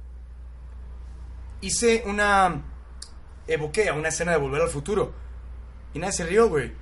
[1.62, 2.62] hice una...
[3.47, 5.13] evoqué a una escena de Volver al Futuro.
[5.93, 6.73] Y nadie se rió, güey.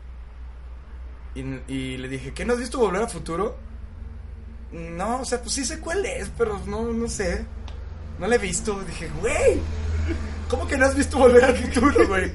[1.35, 3.57] Y, y le dije, ¿qué no has visto Volver al Futuro?
[4.71, 7.45] No, o sea, pues sí sé cuál es, pero no, no sé.
[8.19, 8.79] No la he visto.
[8.83, 9.59] Dije, güey,
[10.49, 12.31] ¿cómo que no has visto Volver al Futuro, güey?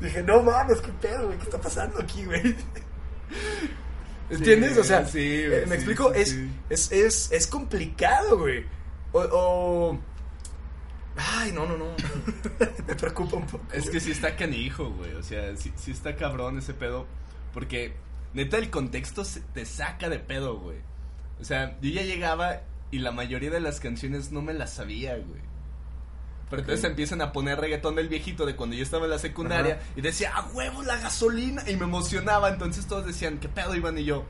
[0.00, 2.56] Dije, no mames, qué pedo, güey, ¿qué está pasando aquí, güey?
[4.28, 4.74] ¿Entiendes?
[4.74, 6.36] Sí, o sea, sí, eh, güey, me sí, explico, es.
[6.68, 8.66] Es, es, es complicado, güey.
[9.12, 9.98] O, o-
[11.16, 11.86] Ay, no, no, no.
[12.86, 13.64] me preocupa un poco.
[13.72, 15.14] Es que sí está canijo, güey.
[15.14, 17.06] O sea, sí, sí está cabrón ese pedo.
[17.54, 17.94] Porque
[18.34, 20.78] neta el contexto se- te saca de pedo, güey.
[21.40, 25.14] O sea, yo ya llegaba y la mayoría de las canciones no me las sabía,
[25.16, 25.40] güey.
[26.50, 29.80] Pero entonces empiezan a poner reggaetón del viejito de cuando yo estaba en la secundaria
[29.96, 31.62] y decía, ¡a huevo la gasolina!
[31.68, 33.98] Y me emocionaba, entonces todos decían, ¿qué pedo, Iván?
[33.98, 34.24] Y yo,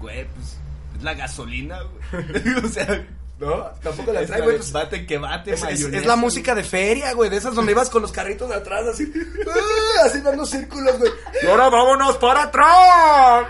[0.00, 0.58] güey, pues
[0.96, 2.54] es la gasolina, güey.
[2.64, 3.06] o sea,
[3.38, 3.66] ¿No?
[3.82, 4.56] Tampoco la trae, güey.
[4.56, 7.88] pues, bate que bate, es, es- la música de feria, güey, de esas donde ibas
[7.88, 9.12] con los carritos de atrás, así,
[10.04, 11.12] así dando círculos, güey.
[11.42, 13.46] Y ahora vámonos para atrás.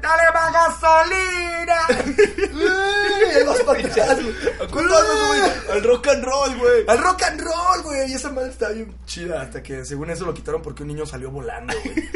[0.00, 1.86] ¡Dale más gasolina!
[3.36, 5.42] Atrás, güey.
[5.72, 6.84] Al rock and roll, güey.
[6.88, 8.10] Al rock and roll, güey.
[8.10, 9.42] Y esa madre está bien chida.
[9.42, 12.08] Hasta que según eso lo quitaron porque un niño salió volando, güey.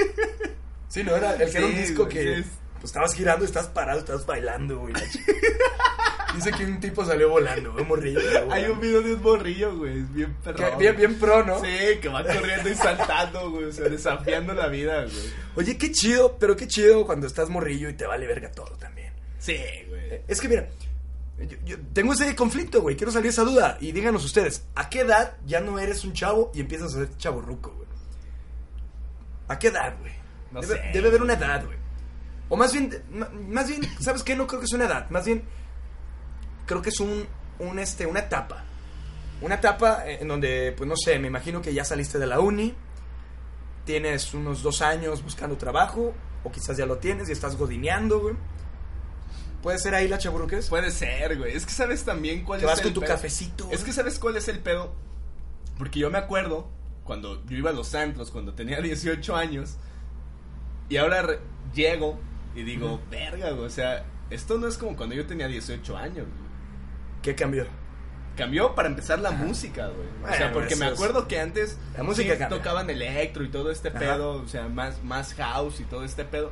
[0.88, 3.68] Sí, no, era el que era un disco que sí pues, estabas girando y estabas
[3.68, 4.94] parado, estabas bailando, güey.
[6.34, 8.20] Dice que un tipo salió volando, un morrillo.
[8.20, 8.72] salió Hay volando.
[8.74, 9.98] un video de un morrillo, güey.
[10.00, 10.78] Es bien Que- perro.
[10.78, 11.60] bien, bien pro, ¿no?
[11.60, 13.64] Sí, que va corriendo y saltando, güey.
[13.64, 15.32] O sea, desafiando la vida, güey.
[15.56, 19.12] Oye, qué chido, pero qué chido cuando estás morrillo y te vale verga todo también.
[19.38, 19.56] Sí,
[19.88, 20.22] güey.
[20.28, 20.68] Es que mira,
[21.40, 22.94] yo, yo tengo ese conflicto, güey.
[22.96, 23.76] Quiero salir esa duda.
[23.80, 27.16] Y díganos ustedes, ¿a qué edad ya no eres un chavo y empiezas a ser
[27.16, 27.88] chavo ruco, güey?
[29.48, 30.12] ¿A qué edad, güey?
[30.52, 30.90] No debe, sé.
[30.92, 31.79] debe haber una edad, güey.
[32.50, 33.02] O más bien,
[33.48, 34.36] más bien, ¿sabes qué?
[34.36, 35.08] No creo que es una edad.
[35.08, 35.44] Más bien,
[36.66, 37.26] creo que es un,
[37.60, 38.64] un este, una etapa.
[39.40, 42.74] Una etapa en donde, pues no sé, me imagino que ya saliste de la uni,
[43.86, 46.12] tienes unos dos años buscando trabajo,
[46.44, 48.34] o quizás ya lo tienes y estás godineando, güey.
[49.62, 50.68] ¿Puede ser ahí la chaburruques?
[50.68, 51.54] Puede ser, güey.
[51.54, 53.10] Es que sabes también cuál Te es vas el con tu pedo?
[53.10, 53.76] cafecito, güey.
[53.76, 54.94] Es que sabes cuál es el pedo.
[55.78, 56.68] Porque yo me acuerdo
[57.04, 59.76] cuando yo iba a los antros, cuando tenía 18 años.
[60.88, 61.38] Y ahora
[61.74, 62.18] llego
[62.54, 63.66] y digo, verga, güey.
[63.66, 66.50] O sea, esto no es como cuando yo tenía 18 años, güey.
[67.22, 67.66] ¿Qué cambió?
[68.36, 70.08] Cambió para empezar la música, güey.
[70.22, 73.48] o sea, Bueno, porque me es- acuerdo que antes La música sí tocaban electro y
[73.48, 73.98] todo este Ajá.
[73.98, 76.50] pedo, o sea, más, más house y todo este pedo.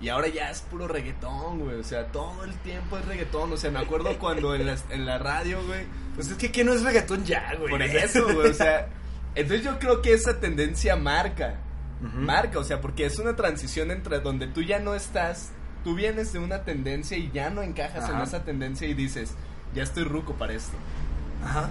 [0.00, 1.74] Y ahora ya es puro reggaetón, güey.
[1.80, 3.52] O sea, todo el tiempo es reggaetón.
[3.52, 5.86] O sea, me acuerdo cuando en la, en la radio, güey.
[6.14, 7.70] Pues es que ¿qué no es reggaetón ya, güey?
[7.70, 8.48] Por eso, güey.
[8.50, 8.88] O sea,
[9.34, 11.56] entonces yo creo que esa tendencia marca.
[12.02, 12.18] Ujú.
[12.18, 15.50] Marca, o sea, porque es una transición entre donde tú ya no estás.
[15.84, 19.32] Tú vienes de una tendencia y ya no encajas en esa tendencia y dices,
[19.74, 20.76] ya estoy ruco para esto.
[21.44, 21.70] Ajá.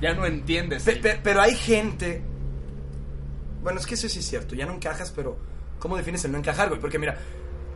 [0.00, 0.82] Ya no entiendes.
[0.84, 2.22] Pe- el- pe- pero hay gente.
[3.62, 4.54] Bueno, es que eso sí es cierto.
[4.54, 5.36] Ya no encajas, pero
[5.78, 6.80] ¿cómo defines el no encajar, güey?
[6.80, 7.16] Porque mira,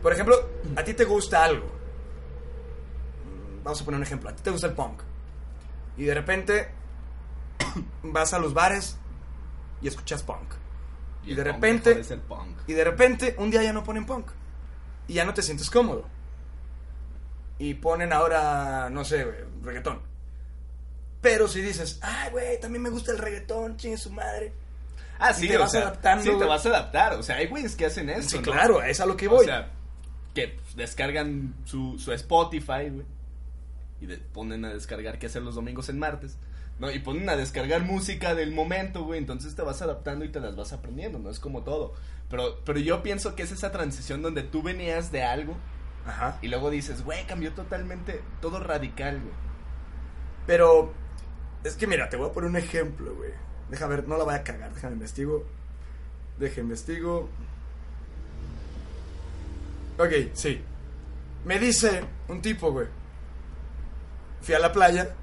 [0.01, 0.35] por ejemplo,
[0.75, 1.65] a ti te gusta algo.
[3.63, 4.29] Vamos a poner un ejemplo.
[4.29, 5.01] A ti te gusta el punk.
[5.97, 6.69] Y de repente
[8.03, 8.97] vas a los bares
[9.81, 10.53] y escuchas punk.
[11.27, 11.95] Y el de repente-
[12.27, 12.57] punk.
[12.67, 14.27] Y de repente un día ya no ponen punk.
[15.07, 16.05] Y ya no te sientes cómodo.
[17.59, 19.25] Y ponen ahora, no sé,
[19.63, 20.01] reggaetón.
[21.21, 24.53] Pero si dices, ay, güey, también me gusta el reggaetón, chingue su madre.
[25.19, 27.13] Ah, Y sí, te o vas sea, adaptando, Sí, te vas a adaptar.
[27.15, 28.29] O sea, hay güeyes que hacen eso.
[28.29, 28.43] Sí, ¿no?
[28.43, 29.41] claro, es a lo que voy.
[29.41, 29.71] O sea,
[30.35, 33.05] que descargan su, su Spotify, güey.
[33.99, 36.37] Y de- ponen a descargar qué hacer los domingos en martes.
[36.79, 36.91] ¿No?
[36.91, 39.19] Y ponen a descargar música del momento, güey.
[39.19, 41.29] Entonces te vas adaptando y te las vas aprendiendo, ¿no?
[41.29, 41.93] Es como todo.
[42.29, 45.55] Pero, pero yo pienso que es esa transición donde tú venías de algo
[46.05, 46.37] Ajá.
[46.41, 49.33] y luego dices, güey, cambió totalmente, todo radical, güey.
[50.45, 50.93] Pero
[51.63, 53.31] es que mira, te voy a poner un ejemplo, güey.
[53.69, 55.45] Deja ver, no la voy a cagar, déjame investigo.
[56.39, 57.29] Deja investigo.
[59.97, 60.61] Ok, sí.
[61.43, 62.87] Me dice un tipo, güey.
[64.41, 65.15] Fui a la playa.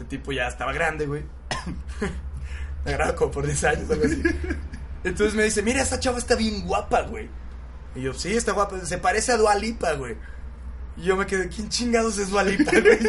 [0.00, 1.22] Este tipo ya estaba grande, güey.
[2.84, 4.22] Me agarraba como por 10 años, algo así.
[5.04, 7.28] Entonces me dice, mira, esta chava está bien guapa, güey.
[7.94, 8.80] Y yo, sí, está guapa.
[8.86, 10.16] Se parece a Dualipa, güey.
[10.96, 12.98] Y yo me quedé, ¿quién chingados es Dualipa, güey?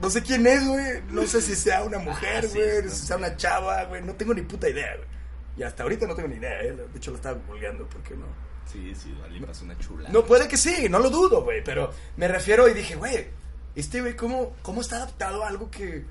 [0.00, 1.02] No sé quién es, güey.
[1.10, 2.82] No sé si sea una mujer, Ah, sí, güey.
[2.84, 4.02] no si sea una chava, güey.
[4.02, 5.08] No tengo ni puta idea, güey.
[5.56, 6.72] Y hasta ahorita no tengo ni idea, ¿eh?
[6.72, 8.26] De hecho, lo estaba googleando porque no.
[8.70, 10.08] Sí, sí, Dualipa es una chula.
[10.10, 11.62] No, puede que sí, no lo dudo, güey.
[11.64, 13.28] Pero me refiero y dije, güey,
[13.76, 16.04] este güey, ¿cómo, ¿cómo está adaptado a algo que,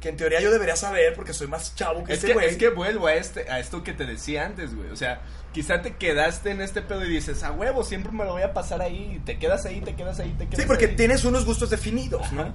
[0.00, 2.46] que en teoría yo debería saber porque soy más chavo que Es este que, güey?
[2.48, 4.90] es que vuelvo a este a esto que te decía antes, güey.
[4.90, 5.20] O sea,
[5.52, 8.52] quizá te quedaste en este pedo y dices, a huevo, siempre me lo voy a
[8.54, 9.14] pasar ahí.
[9.16, 10.96] Y te quedas ahí, te quedas ahí, te quedas Sí, porque ahí.
[10.96, 12.52] tienes unos gustos definidos, ¿no?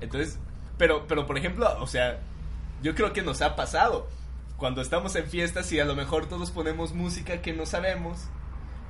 [0.00, 0.38] Entonces,
[0.78, 2.20] pero, pero por ejemplo, o sea,
[2.82, 4.08] yo creo que nos ha pasado.
[4.56, 8.18] Cuando estamos en fiestas y a lo mejor todos ponemos música que no sabemos,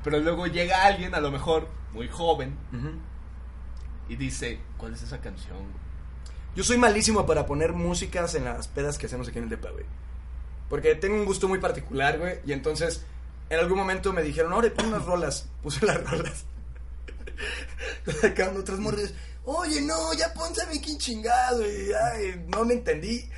[0.05, 2.90] pero luego llega alguien, a lo mejor muy joven, Ujú.
[4.08, 5.56] Y dice, ¿cuál es esa canción?
[5.58, 5.86] güey?"
[6.54, 9.70] Yo soy malísimo para poner músicas en las pedas que hacemos aquí en el Depa,
[9.70, 9.84] güey.
[10.70, 12.38] Porque tengo un gusto muy particular, güey.
[12.46, 13.04] Y entonces,
[13.50, 15.48] en algún momento me dijeron, ahora pon unas rolas.
[15.62, 16.44] Puse las rolas.
[18.20, 19.12] Sacaron otras morras.
[19.44, 21.62] Oye, no, ya ponse a Viking chingado.
[21.66, 23.28] Y, ay, no me entendí.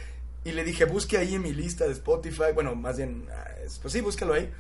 [0.44, 2.52] Y le dije, busque ahí en mi lista de Spotify.
[2.54, 4.50] Bueno, más bien, ah, es- pues sí, búscalo ahí.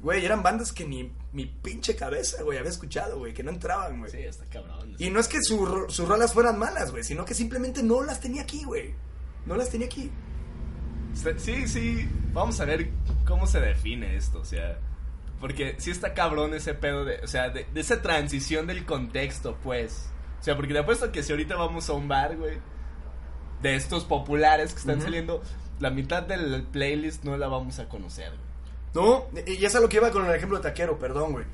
[0.00, 3.98] Güey, eran bandas que ni mi pinche cabeza, güey, había escuchado, güey, que no entraban,
[3.98, 4.10] güey.
[4.10, 4.94] Sí, está cabrón.
[4.98, 8.20] Y no es que su sus rolas fueran malas, güey, sino que simplemente no las
[8.20, 8.94] tenía aquí, güey.
[9.46, 10.10] No las tenía aquí.
[11.38, 12.90] Sí, sí, vamos a ver
[13.26, 14.78] cómo se define esto, o sea,
[15.40, 19.56] porque sí está cabrón ese pedo de, o sea, de, de esa transición del contexto,
[19.62, 20.10] pues.
[20.40, 22.58] O sea, porque te apuesto que si ahorita vamos a un bar, güey,
[23.62, 25.42] de estos populares que están saliendo,
[25.80, 28.47] la mitad del playlist no la vamos a conocer, güey.
[28.94, 31.44] No, y es a lo que iba con el ejemplo de taquero, perdón, güey.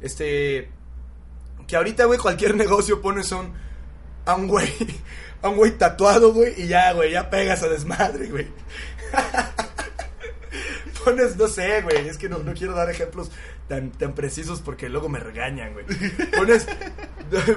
[0.00, 0.68] Este.
[1.66, 3.52] Que ahorita, güey, cualquier negocio pones un.
[4.26, 4.68] A un güey.
[5.42, 6.54] A un güey tatuado, güey.
[6.56, 8.46] Y ya, güey, ya pegas a desmadre, güey.
[11.04, 12.06] pones, no sé, güey.
[12.06, 13.32] Es que no, no quiero dar ejemplos
[13.66, 15.84] tan, tan precisos porque luego me regañan, güey.
[16.36, 16.64] Pones.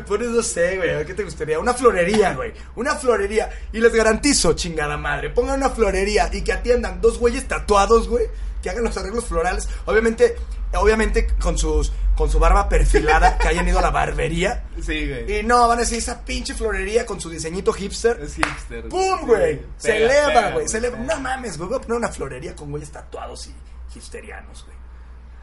[0.07, 1.05] Pones, no sé, güey.
[1.05, 1.59] ¿Qué te gustaría?
[1.59, 2.53] Una florería, güey.
[2.75, 3.51] Una florería.
[3.71, 5.29] Y les garantizo, chingada madre.
[5.29, 8.25] Pongan una florería y que atiendan dos güeyes tatuados, güey.
[8.65, 9.69] Que hagan los arreglos florales.
[9.85, 10.37] Obviamente,
[10.73, 11.91] obviamente con sus.
[12.17, 14.63] Con su barba perfilada, que hayan ido a la barbería.
[14.81, 15.39] Sí, güey.
[15.39, 18.19] Y no, van a decir esa pinche florería con su diseñito hipster.
[18.19, 18.89] Es hipster.
[18.89, 19.61] ¡Pum, Sí, güey!
[19.77, 20.67] Se pega, eleva, pega, güey.
[20.67, 20.97] Se eleva.
[20.97, 21.69] No mames, güey.
[21.69, 23.53] Voy a poner una florería con güeyes tatuados y
[23.95, 24.77] hipsterianos, güey.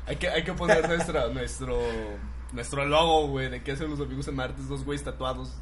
[0.08, 1.78] Hay que, hay que poner nuestra, nuestro,
[2.50, 5.52] nuestro logo, güey, de qué hacen los amigos en martes, dos güeyes tatuados.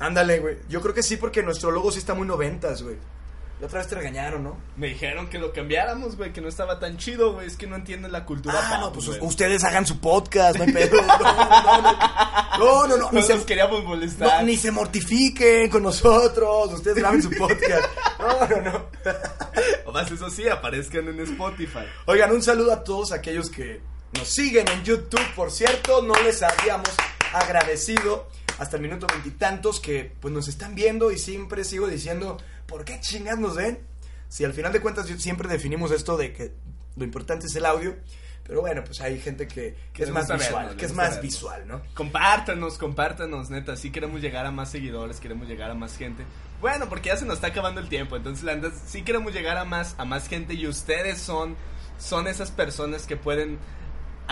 [0.00, 0.58] Ándale, güey.
[0.68, 2.98] Yo creo que sí, porque nuestro logo sí está muy noventas, güey.
[3.62, 4.56] La otra vez te regañaron, ¿no?
[4.76, 7.76] Me dijeron que lo cambiáramos, güey, que no estaba tan chido, güey, es que no
[7.76, 11.00] entienden la cultura Ah, pop, no, pues ustedes hagan su podcast, no hay pedo.
[11.06, 11.98] No, no, no.
[12.58, 13.12] No, no, no.
[13.12, 14.42] Ni No se, nos queríamos no, molestar.
[14.42, 16.72] ni se mortifiquen con nosotros.
[16.72, 17.84] Ustedes graben su podcast.
[18.18, 18.86] No, no, no.
[19.86, 21.84] O más eso sí, aparezcan en Spotify.
[22.06, 23.80] Oigan, un saludo a todos aquellos que
[24.18, 26.88] nos siguen en YouTube, por cierto, no les habíamos
[27.32, 28.28] agradecido
[28.62, 33.00] hasta el minuto veintitantos que pues nos están viendo y siempre sigo diciendo, ¿por qué
[33.00, 33.80] chingas nos ven?
[34.28, 36.52] Si al final de cuentas yo- siempre definimos esto de que
[36.96, 37.96] lo importante es el audio,
[38.44, 41.22] pero bueno, pues hay gente que, es más visual, vernos, que es más vernos.
[41.22, 41.82] visual, ¿no?
[41.94, 43.76] Compártanos, compártanos, neta.
[43.76, 46.24] Sí queremos llegar a más seguidores, queremos llegar a más gente.
[46.60, 48.16] Bueno, porque ya se nos está acabando el tiempo.
[48.16, 50.54] Entonces, la sí queremos llegar a más, a más gente.
[50.54, 51.56] Y ustedes son,
[51.98, 53.58] son esas personas que pueden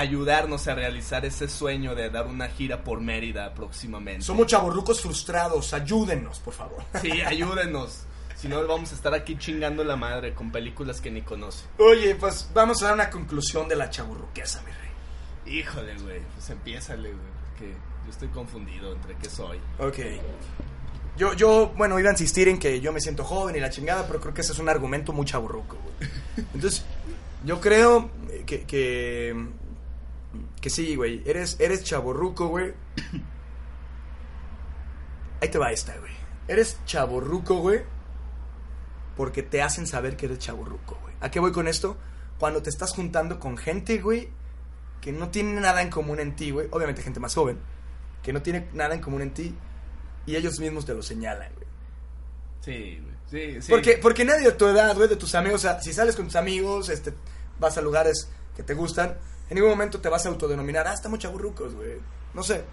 [0.00, 4.22] ayudarnos a realizar ese sueño de dar una gira por Mérida próximamente.
[4.22, 6.82] Somos chavorrucos frustrados, ayúdennos, por favor.
[7.02, 8.04] Sí, ayúdenos.
[8.34, 11.66] Si no, vamos a estar aquí chingando la madre con películas que ni conoce.
[11.78, 15.58] Oye, pues vamos a dar una conclusión de la chaburruquesa, mi rey.
[15.58, 16.20] Híjole, güey.
[16.34, 17.30] Pues empiézale, güey.
[17.50, 17.74] Porque
[18.06, 19.58] yo estoy confundido entre qué soy.
[19.78, 19.98] Ok.
[21.18, 24.06] Yo, yo, bueno, iba a insistir en que yo me siento joven y la chingada,
[24.06, 26.10] pero creo que ese es un argumento muy chaburruco, güey.
[26.54, 26.86] Entonces,
[27.44, 28.10] yo creo
[28.46, 29.34] que, que,
[30.60, 31.22] que sí, güey.
[31.26, 32.74] Eres, eres chaburruco, güey.
[35.40, 36.12] Ahí te va esta, güey.
[36.48, 37.82] Eres chaburruco, güey.
[39.16, 41.14] Porque te hacen saber que eres chaburruco, güey.
[41.20, 41.96] ¿A qué voy con esto?
[42.38, 44.28] Cuando te estás juntando con gente, güey,
[45.00, 46.68] que no tiene nada en común en ti, güey.
[46.70, 47.58] Obviamente gente más joven.
[48.22, 49.54] Que no tiene nada en común en ti.
[50.26, 51.66] Y ellos mismos te lo señalan, güey.
[52.60, 53.20] Sí, güey.
[53.30, 53.70] Sí, sí.
[53.70, 56.26] Porque, porque nadie de tu edad, güey, de tus amigos, o sea, si sales con
[56.26, 57.14] tus amigos, este,
[57.60, 59.16] vas a lugares que te gustan,
[59.50, 61.98] en ningún momento te vas a autodenominar, ah, estamos chaburrucos, güey.
[62.34, 62.64] No sé.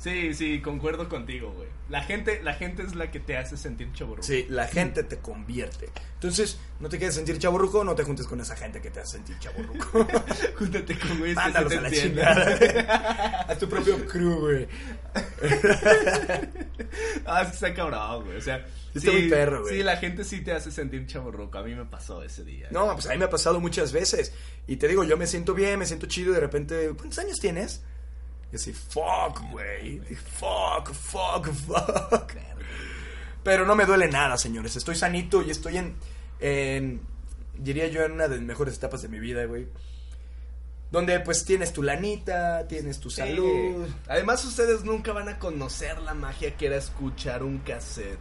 [0.00, 1.68] Sí, sí, concuerdo contigo, güey.
[1.90, 4.22] La gente, la gente es la que te hace sentir chaburro.
[4.22, 5.90] Sí, la gente te convierte.
[6.14, 9.18] Entonces, no te quieres sentir chaburruco, no te juntes con esa gente que te hace
[9.18, 10.06] sentir chaburruco.
[10.58, 13.40] Júntate con güeyes que Mándalos sí a la chingada.
[13.48, 14.68] Haz tu propio crew, güey.
[17.24, 18.38] Ah, es que está cabrón, güey.
[18.38, 19.76] O sea, Está muy perro, güey.
[19.76, 21.58] Sí, la gente sí te hace sentir chaburruco.
[21.58, 22.68] A mí me pasó ese día.
[22.70, 24.32] No, pues a mí me ha pasado muchas veces.
[24.66, 27.38] Y te digo, yo me siento bien, me siento chido y de repente, ¿cuántos años
[27.38, 27.82] tienes?
[28.52, 30.00] Y así, fuck, güey.
[30.00, 32.32] Fuck, fuck, fuck.
[33.42, 34.76] Pero no me duele nada, señores.
[34.76, 35.96] Estoy sanito y estoy en,
[36.40, 37.00] en,
[37.56, 39.68] diría yo, en una de las mejores etapas de mi vida, güey.
[40.90, 43.18] Donde pues tienes tu lanita, tienes tu Sí.
[43.18, 43.86] salud.
[44.08, 48.18] Además, ustedes nunca van a conocer la magia que era escuchar un cassette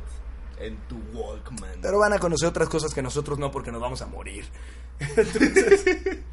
[0.60, 1.80] en tu Walkman.
[1.82, 4.46] Pero van a conocer otras cosas que nosotros no porque nos vamos a morir.
[5.00, 5.84] Entonces,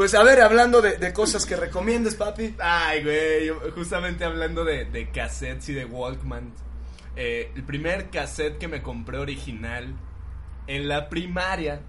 [0.00, 2.54] pues a ver, hablando de, de cosas que recomiendes, papi.
[2.58, 6.54] Ay, güey, justamente hablando de, de cassettes y de Walkman.
[7.16, 9.94] eh, el primer cassette que me compré original
[10.66, 11.82] en la primaria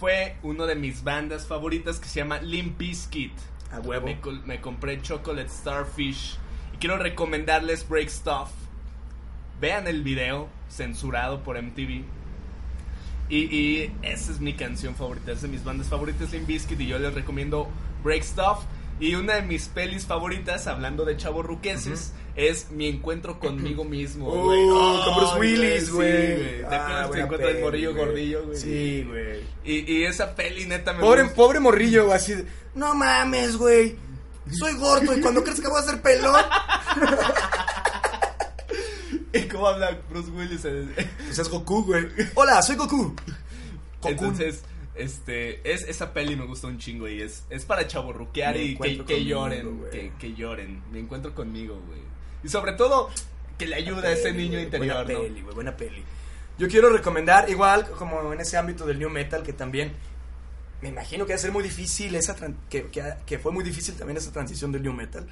[0.00, 3.34] fue uno de mis bandas favoritas que se llama Limp Bizkit.
[3.70, 4.04] A huevo.
[4.08, 6.38] Me, me compré Chocolate Starfish
[6.74, 8.50] y quiero recomendarles Break Stuff.
[9.60, 12.02] Vean el video censurado por MTV.
[13.28, 16.86] Y, y esa es mi canción favorita, es de mis bandas favoritas Limp Bizkit y
[16.86, 17.68] yo les recomiendo
[18.04, 18.58] Break Stuff.
[18.98, 24.26] Y una de mis pelis favoritas, hablando de chavos ruqueses, es mi encuentro conmigo mismo,
[24.28, 25.04] Oh, güey.
[25.04, 26.08] con Bruce Willis, sí, güey.
[26.60, 28.04] ¿Te Ah, acuerdas que buena encuentra el morrillo güey.
[28.06, 28.56] gordillo, güey?
[28.58, 29.40] Sí, güey.
[29.64, 31.36] Y, y esa peli neta me Pobre, gusta.
[31.36, 33.96] pobre morrillo, así de, no mames, güey.
[34.50, 36.40] Soy gordo y cuando crees que voy a ser pelón,
[39.32, 40.62] ¿Y cómo habla Bruce Willis?
[40.62, 42.06] pues es Goku, güey.
[42.34, 43.14] Hola, soy Goku.
[44.00, 44.08] Goku.
[44.08, 44.62] Entonces,
[44.94, 49.04] este, es, esa peli me gusta un chingo y es, es para chaborruquear y que,
[49.04, 49.90] que lloren, güey.
[49.90, 50.82] que, que lloren.
[50.90, 52.00] Me encuentro conmigo, güey.
[52.42, 53.10] Y sobre todo,
[53.58, 55.22] que le ayuda a ese Peli, niño interior, buena ¿no?
[55.22, 56.02] Peli, güey, buena peli.
[56.58, 59.92] Yo quiero recomendar, igual como en ese ámbito del new metal, que también
[60.80, 62.34] me imagino que va a ser muy difícil, esa
[62.70, 65.26] que, que, que fue muy difícil también esa transición del new metal.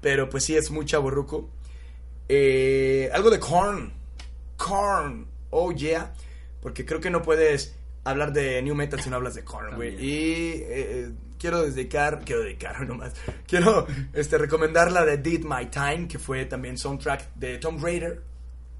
[0.00, 1.48] Pero pues sí, es muy chaborruco.
[2.28, 3.92] Eh, algo de Korn.
[4.56, 5.26] Korn.
[5.50, 6.12] Oh, yeah.
[6.60, 9.94] Porque creo que no puedes hablar de new metal si no hablas de Korn, güey.
[9.94, 13.14] Y eh, quiero dedicar, quiero dedicar nomás.
[13.46, 18.22] Quiero este, recomendar la de Did My Time, que fue también soundtrack de Tomb Raider.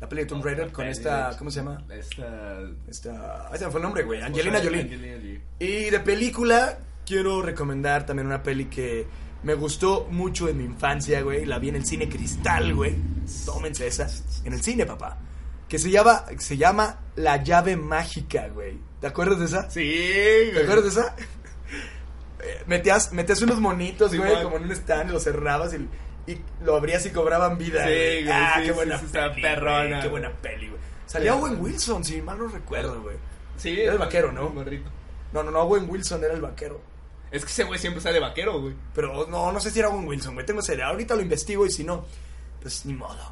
[0.00, 1.85] La peli de Tomb Raider con esta, ¿cómo se llama?
[1.88, 2.61] Esta...
[2.88, 4.20] Esta, ahí se me fue el nombre, güey.
[4.20, 4.81] Angelina Jolie.
[4.81, 5.40] Angelina Jolie.
[5.61, 9.07] Y de película, quiero recomendar también una peli que
[9.42, 11.44] me gustó mucho en mi infancia, güey.
[11.44, 12.94] La vi en el cine Cristal, güey.
[13.44, 14.07] Tómense esa.
[14.44, 15.18] En el cine, papá.
[15.68, 18.78] Que se llama, se llama La llave mágica, güey.
[19.00, 19.70] ¿Te acuerdas de esa?
[19.70, 20.62] Sí, ¿Te güey.
[20.64, 21.16] acuerdas de esa?
[22.44, 24.42] Eh, Metías, metías unos monitos, Sí, güey, man.
[24.44, 27.85] como en un stand, lo cerrabas y, y lo abrías y cobraban vida.
[27.85, 28.28] Sí, güey.
[28.31, 30.81] Ah, sí, qué buena sí, peli, perrona, güey, Qué buena peli, güey.
[31.07, 31.35] Salía.
[31.37, 33.16] Owen Wilson, si mal no recuerdo, güey.
[33.57, 34.48] Sí, Era el vaquero, ¿no?
[34.48, 34.90] el morrito.
[35.33, 36.81] No, no, no, Owen Wilson era el vaquero.
[37.33, 38.75] Es que ese güey siempre sale vaquero, güey.
[38.95, 40.45] Pero no, no sé si era Owen Wilson, güey.
[40.45, 40.88] Tengo idea.
[40.88, 42.05] Ahorita lo investigo y si no,
[42.61, 43.31] pues ni modo.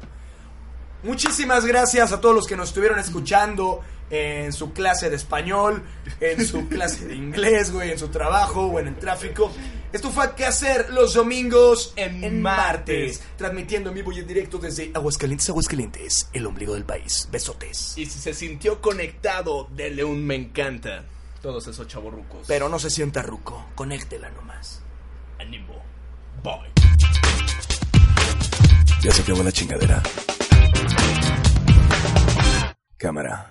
[1.03, 5.83] Muchísimas gracias a todos los que nos estuvieron escuchando en su clase de español,
[6.19, 9.51] en su clase de inglés, güey, en su trabajo o en el tráfico.
[9.93, 13.21] Esto fue ¿Qué hacer los domingos En martes.
[13.37, 17.27] Transmitiendo en vivo y en directo desde Aguascalientes, Aguascalientes, el ombligo del país.
[17.31, 17.97] Besotes.
[17.97, 21.05] Y si se sintió conectado, dele un me encanta.
[21.41, 22.45] Todos esos chavorrucos.
[22.47, 24.83] Pero no se sienta ruco, conéctela nomás.
[25.39, 25.73] Ánimo.
[26.43, 26.71] Bye.
[29.01, 30.03] Ya se acabó la chingadera.
[32.97, 33.50] Cámara.